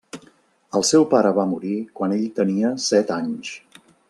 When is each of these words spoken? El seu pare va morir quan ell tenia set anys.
El 0.79 0.85
seu 0.91 1.05
pare 1.11 1.33
va 1.41 1.45
morir 1.51 1.75
quan 2.01 2.17
ell 2.19 2.27
tenia 2.43 2.75
set 2.91 3.15
anys. 3.23 3.57